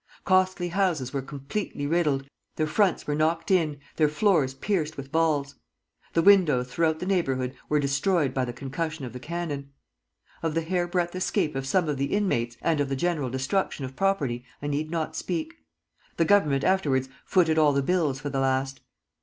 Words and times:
Costly 0.25 0.69
houses 0.69 1.13
were 1.13 1.21
completely 1.21 1.85
riddled, 1.85 2.25
their 2.55 2.65
fronts 2.65 3.05
were 3.05 3.13
knocked 3.13 3.51
in, 3.51 3.77
their 3.97 4.09
floors 4.09 4.55
pierced 4.55 4.97
with 4.97 5.11
balls. 5.11 5.53
The 6.13 6.23
windows 6.23 6.69
throughout 6.73 6.97
the 6.97 7.05
neighborhood 7.05 7.53
were 7.69 7.79
destroyed 7.79 8.33
by 8.33 8.45
the 8.45 8.51
concussion 8.51 9.05
of 9.05 9.13
the 9.13 9.19
cannon. 9.19 9.69
Of 10.41 10.55
the 10.55 10.61
hairbreadth 10.63 11.15
escape 11.15 11.53
of 11.55 11.67
some 11.67 11.87
of 11.87 11.97
the 11.97 12.13
inmates, 12.13 12.57
and 12.63 12.79
of 12.79 12.89
the 12.89 12.95
general 12.95 13.29
destruction 13.29 13.85
of 13.85 13.95
property, 13.95 14.43
I 14.59 14.65
need 14.65 14.89
not 14.89 15.15
speak. 15.15 15.53
The 16.17 16.25
Government 16.25 16.63
afterwards 16.63 17.07
footed 17.23 17.59
all 17.59 17.71
the 17.71 17.83
bills 17.83 18.19
for 18.19 18.31
the 18.31 18.39
last. 18.39 18.79